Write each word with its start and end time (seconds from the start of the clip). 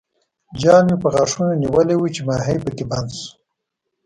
جال 0.61 0.83
مې 0.89 0.95
په 1.03 1.07
غاښونو 1.13 1.59
نیولی 1.61 1.95
وو 1.97 2.13
چې 2.15 2.21
ماهي 2.27 2.57
پکې 2.65 2.83
بند 2.91 3.09
شو. 3.19 3.29